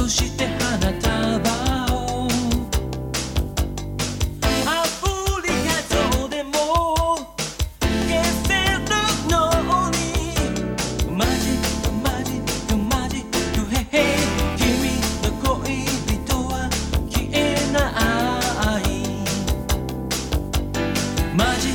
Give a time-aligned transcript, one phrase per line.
[0.00, 1.10] そして花束
[1.94, 2.28] を
[6.30, 7.18] でも
[8.08, 8.80] 消せる
[9.28, 9.36] の
[9.90, 9.96] に
[11.14, 13.24] マジックマジックマジッ
[14.56, 14.64] 君
[15.22, 15.28] の
[15.60, 16.70] 恋人は
[17.10, 17.36] 消え
[17.70, 17.78] な
[18.80, 18.82] い
[21.36, 21.68] マジ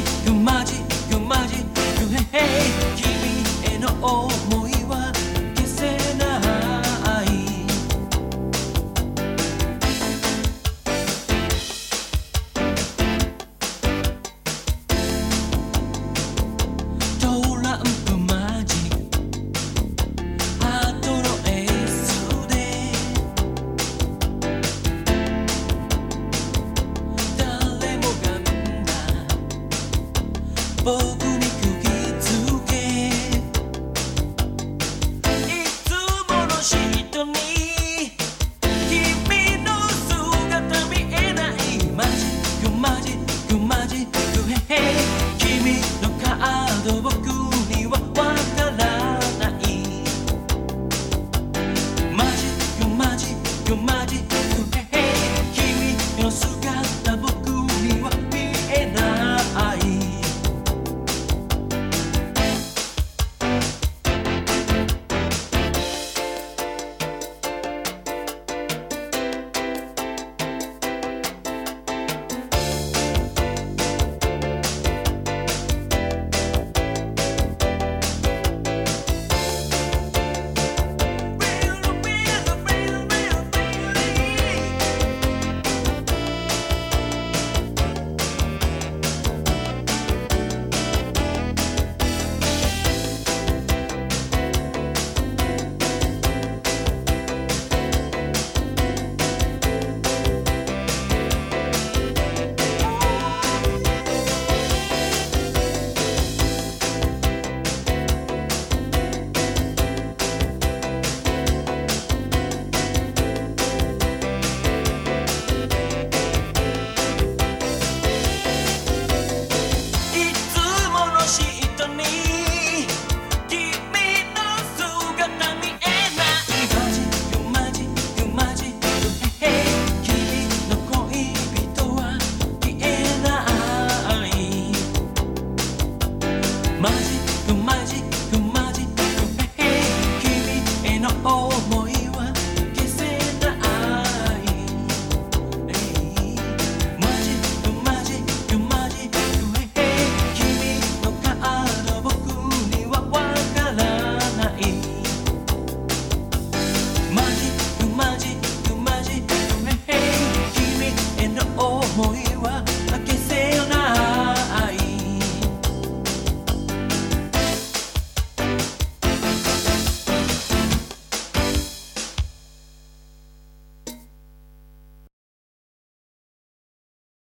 [30.85, 31.24] people